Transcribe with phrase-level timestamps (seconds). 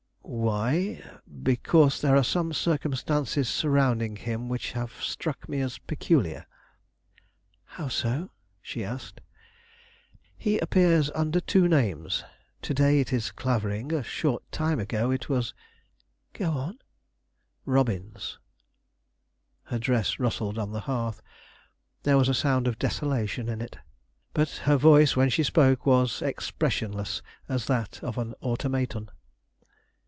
[0.23, 1.03] "Why?
[1.43, 6.45] because there are some circumstances surrounding him which have struck me as peculiar."
[7.65, 9.19] "How so?" she asked.
[10.37, 12.23] "He appears under two names.
[12.63, 15.53] To day it is Clavering; a short time ago it was"
[16.33, 16.79] "Go on."
[17.65, 18.39] "Robbins."
[19.65, 21.21] Her dress rustled on the hearth;
[22.03, 23.77] there was a sound of desolation in it;
[24.33, 29.11] but her voice when she spoke was expressionless as that of an automaton.